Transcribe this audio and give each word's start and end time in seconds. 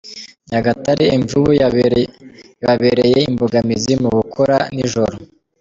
Nyagatare 0.49 1.05
Imvubu 1.17 1.51
yababereye 1.61 3.19
imbogamizi 3.31 3.93
mu 4.01 4.09
gukora 4.17 4.55
nijoro 4.73 5.13